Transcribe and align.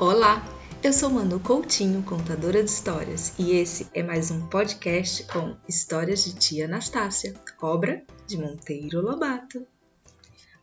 Olá, 0.00 0.44
eu 0.80 0.92
sou 0.92 1.10
Manu 1.10 1.40
Coutinho, 1.40 2.04
contadora 2.04 2.62
de 2.62 2.70
histórias, 2.70 3.32
e 3.36 3.50
esse 3.50 3.88
é 3.92 4.00
mais 4.00 4.30
um 4.30 4.46
podcast 4.46 5.24
com 5.24 5.56
Histórias 5.68 6.24
de 6.24 6.36
Tia 6.36 6.66
Anastácia, 6.66 7.34
obra 7.60 8.04
de 8.24 8.38
Monteiro 8.38 9.00
Lobato. 9.00 9.66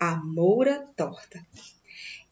A 0.00 0.16
Moura 0.16 0.84
Torta. 0.96 1.46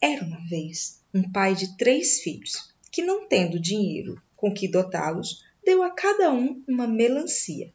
Era 0.01 0.25
uma 0.25 0.45
vez 0.49 1.01
um 1.13 1.31
pai 1.31 1.55
de 1.55 1.77
três 1.77 2.19
filhos 2.19 2.75
que, 2.91 3.01
não 3.01 3.29
tendo 3.29 3.61
dinheiro 3.61 4.21
com 4.35 4.53
que 4.53 4.67
dotá-los, 4.67 5.41
deu 5.63 5.81
a 5.81 5.91
cada 5.91 6.33
um 6.33 6.61
uma 6.67 6.85
melancia. 6.85 7.71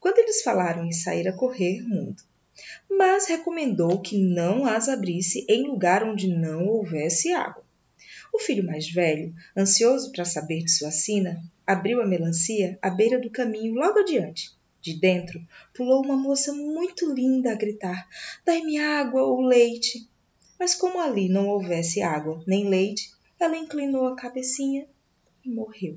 Quando 0.00 0.18
eles 0.18 0.42
falaram 0.42 0.84
em 0.84 0.90
sair 0.90 1.28
a 1.28 1.32
correr 1.32 1.80
mundo, 1.80 2.24
mas 2.90 3.28
recomendou 3.28 4.02
que 4.02 4.18
não 4.18 4.66
as 4.66 4.88
abrisse 4.88 5.46
em 5.48 5.62
lugar 5.62 6.02
onde 6.02 6.26
não 6.26 6.66
houvesse 6.66 7.32
água. 7.32 7.62
O 8.34 8.38
filho 8.40 8.66
mais 8.66 8.90
velho, 8.90 9.32
ansioso 9.56 10.10
para 10.10 10.24
saber 10.24 10.64
de 10.64 10.72
sua 10.72 10.90
sina, 10.90 11.40
abriu 11.64 12.02
a 12.02 12.06
melancia 12.06 12.76
à 12.82 12.90
beira 12.90 13.16
do 13.16 13.30
caminho 13.30 13.74
logo 13.74 14.00
adiante. 14.00 14.50
De 14.80 14.98
dentro 14.98 15.40
pulou 15.72 16.04
uma 16.04 16.16
moça 16.16 16.52
muito 16.52 17.14
linda 17.14 17.52
a 17.52 17.54
gritar: 17.54 18.08
Dai-me 18.44 18.76
água 18.76 19.22
ou 19.22 19.40
leite. 19.40 20.10
Mas 20.58 20.74
como 20.74 21.00
ali 21.00 21.28
não 21.28 21.46
houvesse 21.46 22.02
água 22.02 22.42
nem 22.44 22.68
leite, 22.68 23.12
ela 23.38 23.56
inclinou 23.56 24.08
a 24.08 24.16
cabecinha 24.16 24.84
e 25.44 25.48
morreu. 25.48 25.96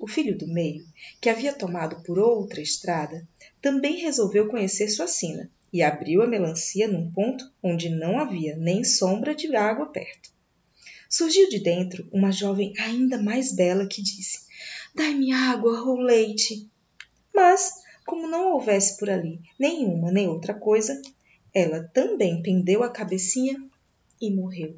O 0.00 0.08
filho 0.08 0.36
do 0.36 0.48
meio, 0.48 0.84
que 1.20 1.30
havia 1.30 1.52
tomado 1.52 2.02
por 2.02 2.18
outra 2.18 2.60
estrada, 2.60 3.24
também 3.60 4.00
resolveu 4.00 4.48
conhecer 4.48 4.88
sua 4.88 5.06
sina 5.06 5.48
e 5.72 5.84
abriu 5.84 6.20
a 6.20 6.26
melancia 6.26 6.88
num 6.88 7.12
ponto 7.12 7.48
onde 7.62 7.88
não 7.90 8.18
havia 8.18 8.56
nem 8.56 8.82
sombra 8.82 9.36
de 9.36 9.54
água 9.54 9.86
perto. 9.86 10.32
Surgiu 11.14 11.46
de 11.50 11.58
dentro 11.58 12.08
uma 12.10 12.32
jovem 12.32 12.72
ainda 12.78 13.22
mais 13.22 13.54
bela 13.54 13.86
que 13.86 14.00
disse: 14.00 14.46
Dai-me 14.94 15.30
água 15.30 15.82
ou 15.82 16.00
leite. 16.00 16.66
Mas, 17.34 17.82
como 18.06 18.26
não 18.26 18.52
houvesse 18.52 18.96
por 18.96 19.10
ali 19.10 19.38
nenhuma 19.60 20.10
nem 20.10 20.26
outra 20.26 20.54
coisa, 20.54 20.98
ela 21.52 21.82
também 21.82 22.42
pendeu 22.42 22.82
a 22.82 22.88
cabecinha 22.88 23.62
e 24.18 24.30
morreu. 24.30 24.74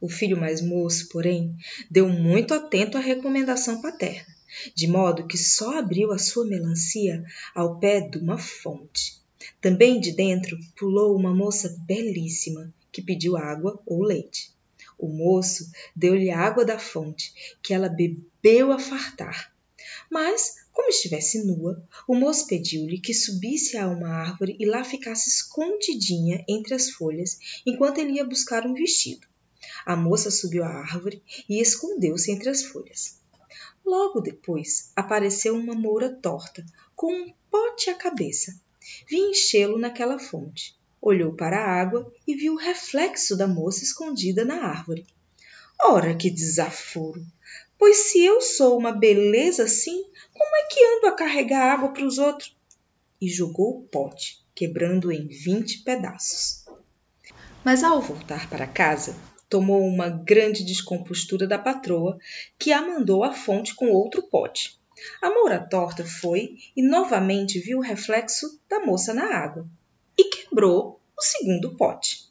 O 0.00 0.08
filho 0.08 0.38
mais 0.38 0.60
moço, 0.60 1.08
porém, 1.08 1.52
deu 1.90 2.08
muito 2.08 2.54
atento 2.54 2.96
à 2.96 3.00
recomendação 3.00 3.82
paterna, 3.82 4.32
de 4.72 4.86
modo 4.86 5.26
que 5.26 5.36
só 5.36 5.80
abriu 5.80 6.12
a 6.12 6.18
sua 6.18 6.46
melancia 6.46 7.24
ao 7.56 7.80
pé 7.80 8.02
de 8.02 8.18
uma 8.18 8.38
fonte. 8.38 9.20
Também 9.60 9.98
de 9.98 10.12
dentro 10.12 10.56
pulou 10.76 11.16
uma 11.16 11.34
moça 11.34 11.76
belíssima 11.88 12.72
que 12.92 13.02
pediu 13.02 13.36
água 13.36 13.82
ou 13.84 14.04
leite. 14.04 14.56
O 14.98 15.08
moço 15.08 15.70
deu-lhe 15.94 16.30
água 16.30 16.64
da 16.64 16.78
fonte, 16.78 17.56
que 17.62 17.72
ela 17.72 17.88
bebeu 17.88 18.72
a 18.72 18.78
fartar. 18.78 19.54
Mas, 20.10 20.56
como 20.72 20.88
estivesse 20.88 21.44
nua, 21.44 21.82
o 22.06 22.14
moço 22.14 22.46
pediu-lhe 22.46 22.98
que 22.98 23.14
subisse 23.14 23.76
a 23.76 23.88
uma 23.88 24.08
árvore 24.08 24.56
e 24.58 24.66
lá 24.66 24.82
ficasse 24.82 25.28
escondidinha 25.28 26.44
entre 26.48 26.74
as 26.74 26.90
folhas, 26.90 27.38
enquanto 27.66 27.98
ele 27.98 28.12
ia 28.12 28.24
buscar 28.24 28.66
um 28.66 28.74
vestido. 28.74 29.26
A 29.84 29.96
moça 29.96 30.30
subiu 30.30 30.64
à 30.64 30.68
árvore 30.68 31.22
e 31.48 31.60
escondeu-se 31.60 32.30
entre 32.30 32.48
as 32.48 32.62
folhas. 32.62 33.18
Logo 33.84 34.20
depois 34.20 34.92
apareceu 34.94 35.54
uma 35.54 35.74
moura 35.74 36.10
torta, 36.10 36.64
com 36.94 37.12
um 37.12 37.32
pote 37.50 37.90
à 37.90 37.94
cabeça. 37.94 38.60
Vinha 39.08 39.30
enchê-lo 39.30 39.78
naquela 39.78 40.18
fonte. 40.18 40.77
Olhou 41.00 41.32
para 41.32 41.58
a 41.58 41.80
água 41.80 42.12
e 42.26 42.34
viu 42.34 42.54
o 42.54 42.58
reflexo 42.58 43.36
da 43.36 43.46
moça 43.46 43.84
escondida 43.84 44.44
na 44.44 44.64
árvore. 44.64 45.06
Ora, 45.80 46.14
que 46.14 46.30
desaforo! 46.30 47.24
Pois 47.78 47.96
se 47.96 48.24
eu 48.24 48.40
sou 48.40 48.76
uma 48.76 48.90
beleza 48.90 49.62
assim, 49.62 50.02
como 50.32 50.56
é 50.56 50.64
que 50.64 50.84
ando 50.84 51.06
a 51.06 51.12
carregar 51.12 51.72
água 51.72 51.90
para 51.90 52.04
os 52.04 52.18
outros? 52.18 52.56
E 53.20 53.28
jogou 53.28 53.78
o 53.78 53.82
pote, 53.82 54.44
quebrando 54.54 55.12
em 55.12 55.28
vinte 55.28 55.84
pedaços. 55.84 56.64
Mas 57.64 57.84
ao 57.84 58.02
voltar 58.02 58.50
para 58.50 58.66
casa, 58.66 59.16
tomou 59.48 59.86
uma 59.86 60.08
grande 60.08 60.64
descompostura 60.64 61.46
da 61.46 61.58
patroa, 61.58 62.18
que 62.58 62.72
a 62.72 62.82
mandou 62.82 63.22
à 63.22 63.32
fonte 63.32 63.74
com 63.74 63.90
outro 63.90 64.22
pote. 64.22 64.78
A 65.22 65.30
moura 65.30 65.60
torta 65.60 66.04
foi 66.04 66.56
e 66.76 66.82
novamente 66.82 67.60
viu 67.60 67.78
o 67.78 67.82
reflexo 67.82 68.60
da 68.68 68.80
moça 68.80 69.14
na 69.14 69.36
água 69.36 69.68
e 70.16 70.24
quebrou 70.24 70.97
o 71.18 71.22
segundo 71.22 71.76
pote. 71.76 72.30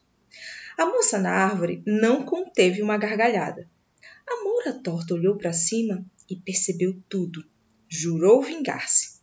A 0.78 0.86
moça 0.86 1.20
na 1.20 1.31
árvore 1.31 1.84
não 1.86 2.24
conteve 2.24 2.81
uma 2.81 2.98
gargalhada. 2.98 3.70
A 4.25 4.44
moura 4.44 4.74
torta 4.81 5.14
olhou 5.14 5.38
para 5.38 5.52
cima 5.52 6.06
e 6.30 6.38
percebeu 6.38 6.97
tudo. 7.09 7.44
Jurou 7.90 8.42
vingar-se. 8.42 9.18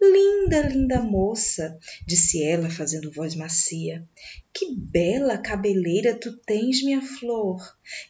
Linda, 0.00 0.62
linda 0.62 1.00
moça, 1.00 1.78
disse 2.04 2.42
ela, 2.42 2.68
fazendo 2.68 3.12
voz 3.12 3.36
macia. 3.36 4.06
Que 4.52 4.74
bela 4.74 5.38
cabeleira 5.38 6.18
tu 6.18 6.36
tens, 6.38 6.82
minha 6.82 7.00
flor. 7.00 7.60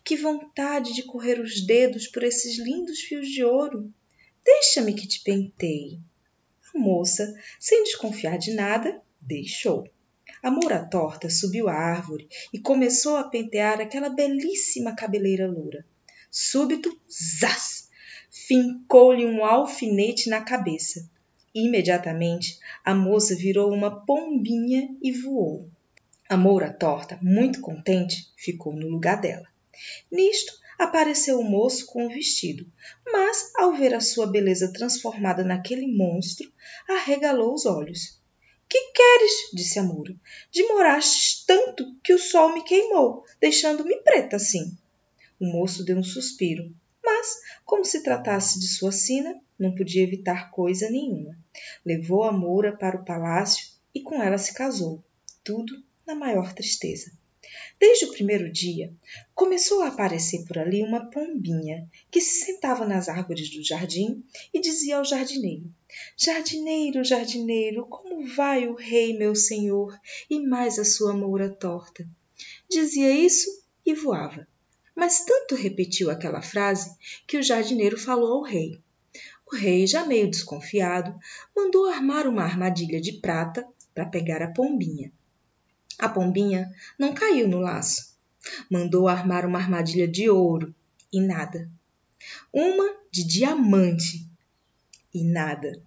Que 0.02 0.16
vontade 0.16 0.94
de 0.94 1.02
correr 1.02 1.38
os 1.38 1.66
dedos 1.66 2.08
por 2.08 2.22
esses 2.22 2.58
lindos 2.58 3.00
fios 3.00 3.28
de 3.28 3.44
ouro. 3.44 3.92
Deixa-me 4.42 4.94
que 4.94 5.06
te 5.06 5.22
penteie. 5.22 6.00
A 6.74 6.78
moça, 6.78 7.34
sem 7.60 7.84
desconfiar 7.84 8.38
de 8.38 8.54
nada, 8.54 9.00
deixou. 9.20 9.86
A 10.44 10.50
moura 10.50 10.86
torta 10.88 11.28
subiu 11.28 11.68
à 11.68 11.74
árvore 11.74 12.28
e 12.52 12.60
começou 12.60 13.16
a 13.16 13.24
pentear 13.24 13.80
aquela 13.80 14.10
belíssima 14.10 14.94
cabeleira 14.94 15.50
loura. 15.50 15.84
Súbito, 16.30 16.96
zás! 17.40 17.88
Fincou-lhe 18.30 19.26
um 19.26 19.44
alfinete 19.44 20.28
na 20.28 20.40
cabeça 20.40 21.08
Imediatamente, 21.54 22.58
a 22.84 22.92
moça 22.92 23.36
virou 23.36 23.72
uma 23.72 24.04
pombinha 24.04 24.88
e 25.00 25.12
voou. 25.12 25.70
A 26.28 26.36
moura 26.36 26.72
torta, 26.72 27.16
muito 27.22 27.60
contente, 27.60 28.26
ficou 28.36 28.74
no 28.74 28.88
lugar 28.88 29.20
dela. 29.20 29.46
Nisto, 30.10 30.52
apareceu 30.76 31.38
o 31.38 31.48
moço 31.48 31.86
com 31.86 32.06
o 32.06 32.08
vestido, 32.08 32.66
mas, 33.06 33.52
ao 33.54 33.72
ver 33.72 33.94
a 33.94 34.00
sua 34.00 34.26
beleza 34.26 34.72
transformada 34.72 35.44
naquele 35.44 35.86
monstro, 35.86 36.52
arregalou 36.88 37.54
os 37.54 37.66
olhos. 37.66 38.20
Que 38.74 38.90
queres? 38.90 39.50
disse 39.52 39.78
a 39.78 39.84
moura. 39.84 40.16
Demorastes 40.52 41.44
tanto 41.46 41.94
que 42.02 42.12
o 42.12 42.18
sol 42.18 42.52
me 42.52 42.64
queimou, 42.64 43.24
deixando-me 43.40 44.02
preta 44.02 44.34
assim. 44.34 44.76
O 45.38 45.46
moço 45.46 45.84
deu 45.84 45.96
um 45.96 46.02
suspiro, 46.02 46.74
mas, 47.00 47.40
como 47.64 47.84
se 47.84 48.02
tratasse 48.02 48.58
de 48.58 48.66
sua 48.66 48.90
sina, 48.90 49.40
não 49.56 49.76
podia 49.76 50.02
evitar 50.02 50.50
coisa 50.50 50.90
nenhuma. 50.90 51.38
Levou 51.86 52.24
a 52.24 52.32
moura 52.32 52.76
para 52.76 52.96
o 52.96 53.04
palácio 53.04 53.64
e 53.94 54.02
com 54.02 54.20
ela 54.20 54.38
se 54.38 54.52
casou, 54.52 55.04
tudo 55.44 55.80
na 56.04 56.16
maior 56.16 56.52
tristeza. 56.52 57.12
Desde 57.78 58.06
o 58.06 58.12
primeiro 58.12 58.50
dia, 58.50 58.92
começou 59.34 59.82
a 59.82 59.88
aparecer 59.88 60.44
por 60.46 60.58
ali 60.58 60.82
uma 60.82 61.10
pombinha 61.10 61.88
que 62.10 62.20
se 62.20 62.44
sentava 62.44 62.86
nas 62.86 63.08
árvores 63.08 63.50
do 63.50 63.62
jardim 63.64 64.24
e 64.52 64.60
dizia 64.60 64.96
ao 64.96 65.04
jardineiro: 65.04 65.72
Jardineiro, 66.16 67.04
jardineiro, 67.04 67.86
como 67.86 68.26
vai 68.26 68.66
o 68.66 68.74
rei, 68.74 69.16
meu 69.16 69.34
senhor, 69.34 69.98
e 70.30 70.40
mais 70.40 70.78
a 70.78 70.84
sua 70.84 71.12
moura 71.12 71.48
torta? 71.48 72.08
Dizia 72.70 73.10
isso 73.10 73.48
e 73.84 73.94
voava. 73.94 74.48
Mas 74.94 75.24
tanto 75.24 75.54
repetiu 75.54 76.10
aquela 76.10 76.40
frase 76.40 76.96
que 77.26 77.36
o 77.36 77.42
jardineiro 77.42 77.98
falou 77.98 78.34
ao 78.34 78.42
rei. 78.42 78.80
O 79.46 79.56
rei, 79.56 79.86
já 79.86 80.06
meio 80.06 80.30
desconfiado, 80.30 81.14
mandou 81.54 81.86
armar 81.86 82.26
uma 82.26 82.42
armadilha 82.42 83.00
de 83.00 83.20
prata 83.20 83.66
para 83.94 84.06
pegar 84.06 84.42
a 84.42 84.52
pombinha. 84.52 85.12
A 85.98 86.08
pombinha 86.08 86.72
não 86.98 87.14
caiu 87.14 87.48
no 87.48 87.60
laço. 87.60 88.14
Mandou 88.70 89.08
armar 89.08 89.46
uma 89.46 89.58
armadilha 89.58 90.08
de 90.08 90.28
ouro 90.28 90.74
e 91.12 91.20
nada. 91.20 91.70
Uma 92.52 92.96
de 93.10 93.24
diamante 93.24 94.28
e 95.12 95.24
nada. 95.24 95.80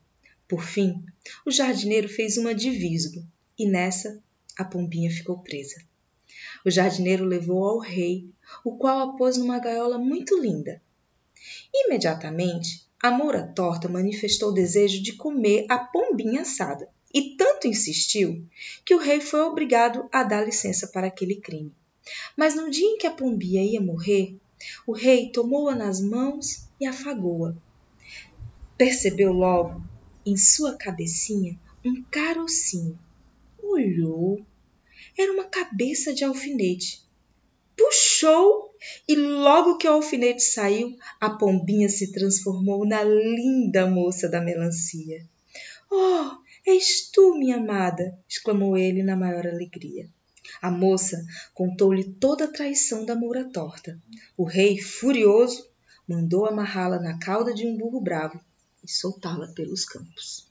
Por 0.48 0.63
fim, 0.63 1.04
o 1.45 1.51
jardineiro 1.51 2.07
fez 2.07 2.38
uma 2.38 2.56
de 2.56 2.69
visgo 2.69 3.25
e 3.59 3.68
nessa 3.68 4.21
a 4.57 4.63
pombinha 4.63 5.12
ficou 5.12 5.39
presa. 5.39 5.75
O 6.65 6.71
jardineiro 6.71 7.25
levou 7.25 7.63
ao 7.65 7.80
rei, 7.80 8.30
o 8.63 8.77
qual 8.77 9.00
a 9.00 9.18
pôs 9.18 9.38
numa 9.38 9.60
gaiola 9.60 9.98
muito 9.98 10.39
linda. 10.39 10.81
Imediatamente 11.74 12.88
a 13.03 13.12
moura 13.12 13.44
torta 13.44 13.88
manifestou 13.88 14.50
o 14.50 14.53
desejo 14.53 15.01
de 15.03 15.13
comer 15.13 15.65
a 15.69 15.77
pombinha 15.77 16.42
assada 16.42 16.89
e 17.13 17.36
tanto 17.36 17.68
insistiu 17.68 18.45
que 18.86 18.94
o 18.94 19.00
rei 19.00 19.19
foi 19.19 19.42
obrigado 19.42 20.07
a 20.12 20.24
dar 20.24 20.45
licença 20.45 20.88
para 20.88 21.07
aquele 21.07 21.36
crime. 21.36 21.74
Mas 22.36 22.56
no 22.56 22.69
dia 22.69 22.88
em 22.88 22.98
que 22.98 23.07
a 23.07 23.12
pombinha 23.12 23.63
ia 23.63 23.81
morrer, 23.81 24.36
o 24.86 24.92
rei 24.92 25.31
tomou-a 25.31 25.75
nas 25.75 26.01
mãos 26.01 26.68
e 26.80 26.86
afagou-a. 26.86 27.56
Percebeu 28.77 29.33
logo 29.33 29.83
em 30.25 30.38
sua 30.38 30.75
cabecinha 30.75 31.57
um 31.83 32.04
carocinho. 32.04 32.98
Olhou. 33.62 34.45
Era 35.18 35.31
uma 35.31 35.45
cabeça 35.45 36.13
de 36.13 36.24
alfinete. 36.24 37.01
Puxou 37.75 38.75
e 39.07 39.15
logo 39.15 39.77
que 39.77 39.88
o 39.88 39.94
alfinete 39.94 40.44
saiu, 40.44 40.98
a 41.19 41.30
pombinha 41.30 41.89
se 41.89 42.12
transformou 42.12 42.86
na 42.86 43.03
linda 43.03 43.88
moça 43.88 44.30
da 44.30 44.42
melancia. 44.42 45.25
Oh, 45.89 46.38
és 46.67 47.09
tu, 47.11 47.33
minha 47.39 47.55
amada! 47.55 48.19
exclamou 48.27 48.77
ele 48.77 49.01
na 49.01 49.15
maior 49.15 49.47
alegria. 49.47 50.09
A 50.61 50.69
moça 50.69 51.25
contou-lhe 51.53 52.03
toda 52.03 52.43
a 52.43 52.51
traição 52.51 53.05
da 53.05 53.15
moura 53.15 53.49
torta. 53.49 53.97
O 54.35 54.43
rei, 54.43 54.77
furioso, 54.77 55.65
mandou 56.05 56.45
amarrá-la 56.45 56.99
na 56.99 57.17
cauda 57.17 57.53
de 57.53 57.65
um 57.65 57.77
burro 57.77 58.01
bravo 58.01 58.39
e 58.83 58.91
soltá-la 58.91 59.47
pelos 59.53 59.85
campos. 59.85 60.45